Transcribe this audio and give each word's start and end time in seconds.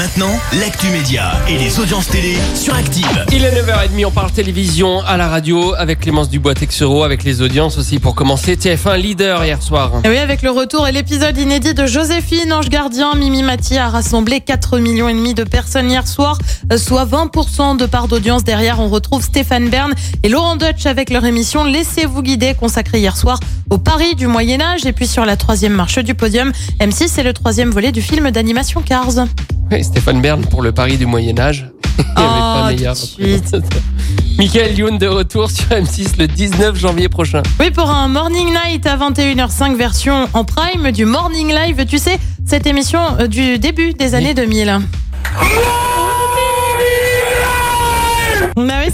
Maintenant, 0.00 0.40
l'actu 0.58 0.86
média 0.86 1.32
et 1.46 1.58
les 1.58 1.78
audiences 1.78 2.08
télé 2.08 2.38
sur 2.54 2.74
Active. 2.74 3.26
Il 3.32 3.44
est 3.44 3.50
9h30, 3.50 4.06
on 4.06 4.10
parle 4.10 4.32
télévision 4.32 5.02
à 5.02 5.18
la 5.18 5.28
radio 5.28 5.74
avec 5.76 6.00
Clémence 6.00 6.30
Dubois-Texero, 6.30 7.02
avec 7.02 7.22
les 7.22 7.42
audiences 7.42 7.76
aussi 7.76 7.98
pour 7.98 8.14
commencer. 8.14 8.56
TF1 8.56 8.96
leader 8.96 9.44
hier 9.44 9.62
soir. 9.62 9.92
Et 10.04 10.08
oui, 10.08 10.16
avec 10.16 10.40
le 10.40 10.52
retour 10.52 10.88
et 10.88 10.92
l'épisode 10.92 11.36
inédit 11.36 11.74
de 11.74 11.84
Joséphine, 11.84 12.50
Ange 12.50 12.70
Gardien, 12.70 13.14
Mimi 13.14 13.42
Mati 13.42 13.76
a 13.76 13.90
rassemblé 13.90 14.40
4 14.40 14.78
millions 14.78 15.06
et 15.06 15.12
demi 15.12 15.34
de 15.34 15.44
personnes 15.44 15.90
hier 15.90 16.08
soir, 16.08 16.38
euh, 16.72 16.78
soit 16.78 17.04
20% 17.04 17.76
de 17.76 17.84
part 17.84 18.08
d'audience. 18.08 18.42
Derrière, 18.42 18.80
on 18.80 18.88
retrouve 18.88 19.22
Stéphane 19.22 19.68
Bern 19.68 19.92
et 20.22 20.30
Laurent 20.30 20.56
Deutsch 20.56 20.86
avec 20.86 21.10
leur 21.10 21.26
émission 21.26 21.62
Laissez-vous 21.62 22.22
guider, 22.22 22.54
consacrée 22.54 23.00
hier 23.00 23.18
soir 23.18 23.38
au 23.68 23.76
Paris 23.76 24.14
du 24.14 24.28
Moyen-Âge. 24.28 24.86
Et 24.86 24.94
puis 24.94 25.06
sur 25.06 25.26
la 25.26 25.36
troisième 25.36 25.74
marche 25.74 25.98
du 25.98 26.14
podium, 26.14 26.52
M6, 26.80 27.08
c'est 27.08 27.22
le 27.22 27.34
troisième 27.34 27.68
volet 27.68 27.92
du 27.92 28.00
film 28.00 28.30
d'animation 28.30 28.80
Cars. 28.80 29.26
Oui, 29.70 29.84
Stéphane 29.84 30.20
Bern 30.20 30.44
pour 30.46 30.62
le 30.62 30.72
Paris 30.72 30.96
du 30.96 31.06
Moyen-Âge. 31.06 31.66
Il 31.98 32.04
n'y 32.04 32.08
avait 32.08 32.40
Oh, 32.40 32.54
pas 32.60 32.68
meilleur. 32.70 32.96
Michael 34.38 34.78
Youn 34.78 34.98
de 34.98 35.06
retour 35.06 35.50
sur 35.50 35.66
M6 35.68 36.18
le 36.18 36.26
19 36.26 36.76
janvier 36.78 37.08
prochain. 37.08 37.42
Oui, 37.60 37.70
pour 37.70 37.90
un 37.90 38.08
Morning 38.08 38.48
Night 38.48 38.86
à 38.86 38.96
21h05, 38.96 39.76
version 39.76 40.28
en 40.32 40.44
prime 40.44 40.90
du 40.92 41.04
Morning 41.04 41.48
Live. 41.54 41.84
Tu 41.86 41.98
sais, 41.98 42.18
cette 42.46 42.66
émission 42.66 43.00
euh, 43.20 43.26
du 43.26 43.58
début 43.58 43.92
des 43.92 44.14
années 44.14 44.34
2000. 44.34 44.80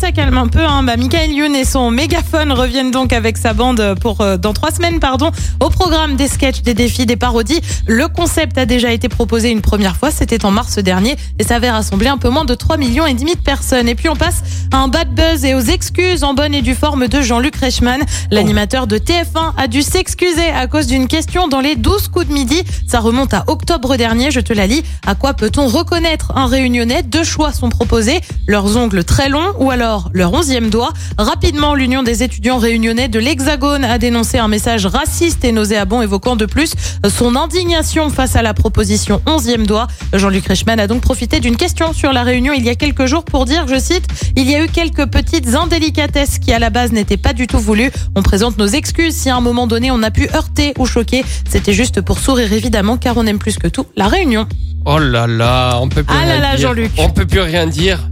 Ça 0.06 0.12
calme 0.12 0.38
un 0.38 0.46
peu. 0.46 0.64
Hein. 0.64 0.84
Bah, 0.84 0.96
Michael 0.96 1.32
Youn 1.32 1.56
et 1.56 1.64
son 1.64 1.90
mégaphone 1.90 2.52
reviennent 2.52 2.92
donc 2.92 3.12
avec 3.12 3.36
sa 3.36 3.54
bande 3.54 3.96
pour 4.00 4.20
euh, 4.20 4.36
dans 4.36 4.52
trois 4.52 4.70
semaines, 4.70 5.00
pardon, 5.00 5.32
au 5.58 5.68
programme 5.68 6.14
des 6.14 6.28
sketchs, 6.28 6.62
des 6.62 6.74
défis, 6.74 7.06
des 7.06 7.16
parodies. 7.16 7.60
Le 7.88 8.06
concept 8.06 8.56
a 8.56 8.66
déjà 8.66 8.92
été 8.92 9.08
proposé 9.08 9.50
une 9.50 9.62
première 9.62 9.96
fois, 9.96 10.12
c'était 10.12 10.44
en 10.44 10.52
mars 10.52 10.78
dernier, 10.78 11.16
et 11.40 11.42
ça 11.42 11.56
avait 11.56 11.70
rassemblé 11.70 12.06
un 12.06 12.18
peu 12.18 12.28
moins 12.28 12.44
de 12.44 12.54
3 12.54 12.76
millions 12.76 13.04
et 13.04 13.14
demi 13.14 13.34
de 13.34 13.40
personnes. 13.40 13.88
Et 13.88 13.96
puis 13.96 14.08
on 14.08 14.14
passe 14.14 14.42
à 14.70 14.76
un 14.76 14.86
bad 14.86 15.12
buzz 15.12 15.44
et 15.44 15.54
aux 15.54 15.60
excuses 15.60 16.22
en 16.22 16.34
bonne 16.34 16.54
et 16.54 16.62
due 16.62 16.76
forme 16.76 17.08
de 17.08 17.20
Jean-Luc 17.20 17.56
Reichmann. 17.56 18.00
L'animateur 18.30 18.86
de 18.86 18.98
TF1 18.98 19.54
a 19.56 19.66
dû 19.66 19.82
s'excuser 19.82 20.50
à 20.50 20.68
cause 20.68 20.86
d'une 20.86 21.08
question 21.08 21.48
dans 21.48 21.60
les 21.60 21.74
12 21.74 22.08
coups 22.08 22.28
de 22.28 22.32
midi. 22.32 22.62
Ça 22.86 23.00
remonte 23.00 23.34
à 23.34 23.42
octobre 23.48 23.96
dernier, 23.96 24.30
je 24.30 24.40
te 24.40 24.52
la 24.52 24.68
lis. 24.68 24.84
À 25.04 25.16
quoi 25.16 25.34
peut-on 25.34 25.66
reconnaître 25.66 26.32
un 26.36 26.46
réunionnais? 26.46 27.02
Deux 27.02 27.24
choix 27.24 27.52
sont 27.52 27.70
proposés. 27.70 28.20
Leurs 28.46 28.76
ongles 28.76 29.02
très 29.02 29.28
longs 29.28 29.52
ou 29.58 29.72
alors 29.72 29.95
leur 30.12 30.32
onzième 30.32 30.70
doigt. 30.70 30.92
Rapidement, 31.18 31.74
l'Union 31.74 32.02
des 32.02 32.22
étudiants 32.22 32.58
réunionnais 32.58 33.08
de 33.08 33.18
l'Hexagone 33.18 33.84
a 33.84 33.98
dénoncé 33.98 34.38
un 34.38 34.48
message 34.48 34.86
raciste 34.86 35.44
et 35.44 35.52
nauséabond 35.52 36.02
évoquant 36.02 36.36
de 36.36 36.46
plus 36.46 36.72
son 37.08 37.36
indignation 37.36 38.10
face 38.10 38.36
à 38.36 38.42
la 38.42 38.54
proposition 38.54 39.20
onzième 39.26 39.66
doigt. 39.66 39.86
Jean-Luc 40.12 40.46
Reichmann 40.46 40.80
a 40.80 40.86
donc 40.86 41.00
profité 41.00 41.40
d'une 41.40 41.56
question 41.56 41.92
sur 41.92 42.12
la 42.12 42.22
réunion 42.22 42.52
il 42.52 42.64
y 42.64 42.68
a 42.68 42.74
quelques 42.74 43.06
jours 43.06 43.24
pour 43.24 43.44
dire, 43.44 43.66
je 43.68 43.78
cite, 43.78 44.06
il 44.36 44.50
y 44.50 44.54
a 44.54 44.64
eu 44.64 44.68
quelques 44.68 45.06
petites 45.06 45.54
indélicatesses 45.54 46.38
qui 46.38 46.52
à 46.52 46.58
la 46.58 46.70
base 46.70 46.92
n'étaient 46.92 47.16
pas 47.16 47.32
du 47.32 47.46
tout 47.46 47.58
voulues. 47.58 47.90
On 48.14 48.22
présente 48.22 48.58
nos 48.58 48.66
excuses 48.66 49.14
si 49.14 49.30
à 49.30 49.36
un 49.36 49.40
moment 49.40 49.66
donné 49.66 49.90
on 49.90 50.02
a 50.02 50.10
pu 50.10 50.28
heurter 50.34 50.72
ou 50.78 50.86
choquer. 50.86 51.24
C'était 51.48 51.72
juste 51.72 52.00
pour 52.00 52.18
sourire 52.18 52.52
évidemment 52.52 52.96
car 52.96 53.16
on 53.16 53.26
aime 53.26 53.38
plus 53.38 53.56
que 53.58 53.68
tout 53.68 53.86
la 53.96 54.08
réunion. 54.08 54.46
Oh 54.84 54.98
là 54.98 55.26
là, 55.26 55.78
on 55.80 55.88
peut 55.88 56.04
plus 56.04 56.16
Ah 56.16 56.24
là 56.26 56.32
rien 56.34 56.40
là, 56.42 56.56
dire. 56.56 56.68
Jean-Luc. 56.68 56.92
On 56.98 57.10
peut 57.10 57.26
plus 57.26 57.40
rien 57.40 57.66
dire. 57.66 58.08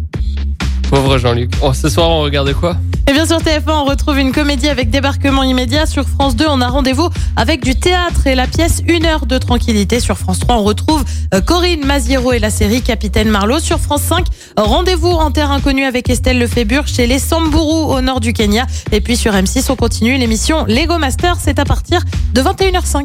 Pauvre 0.91 1.19
Jean-Luc. 1.19 1.51
Oh, 1.63 1.73
ce 1.73 1.89
soir, 1.89 2.09
on 2.11 2.23
regarde 2.23 2.53
quoi? 2.55 2.77
Et 3.07 3.13
bien 3.13 3.27
sur 3.27 3.39
TF1, 3.39 3.71
on 3.71 3.85
retrouve 3.85 4.19
une 4.19 4.33
comédie 4.33 4.69
avec 4.69 4.89
débarquement 4.89 5.43
immédiat. 5.43 5.85
Sur 5.85 6.09
France 6.09 6.37
2, 6.37 6.47
on 6.49 6.63
a 6.63 6.69
rendez-vous 6.69 7.11
avec 7.37 7.63
du 7.63 7.75
théâtre 7.75 8.27
et 8.27 8.35
la 8.35 8.47
pièce 8.47 8.83
Une 8.89 9.05
heure 9.05 9.27
de 9.27 9.37
tranquillité. 9.37 10.01
Sur 10.01 10.17
France 10.17 10.39
3, 10.39 10.57
on 10.57 10.65
retrouve 10.65 11.05
euh, 11.35 11.43
Corinne 11.43 11.85
Maziero 11.85 12.33
et 12.33 12.39
la 12.39 12.49
série 12.51 12.81
Capitaine 12.81 13.29
Marlowe. 13.29 13.61
Sur 13.61 13.79
France 13.79 14.03
5, 14.03 14.25
rendez-vous 14.57 15.11
en 15.11 15.31
terre 15.31 15.51
inconnue 15.51 15.85
avec 15.85 16.08
Estelle 16.08 16.39
Lefébure 16.39 16.87
chez 16.87 17.07
les 17.07 17.19
Samburu 17.19 17.95
au 17.95 18.01
nord 18.01 18.20
du 18.20 18.33
Kenya. 18.33 18.67
Et 18.91 19.03
puis 19.03 19.17
sur 19.19 19.33
M6, 19.33 19.67
on 19.70 19.77
continue 19.77 20.17
l'émission 20.17 20.64
Lego 20.64 20.97
Master. 20.97 21.37
C'est 21.39 21.58
à 21.58 21.67
partir 21.67 22.01
de 22.33 22.41
21h05. 22.41 23.05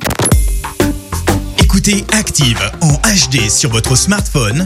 Écoutez 1.62 2.06
Active 2.14 2.60
en 2.82 2.94
HD 2.94 3.50
sur 3.50 3.70
votre 3.70 3.96
smartphone, 3.96 4.66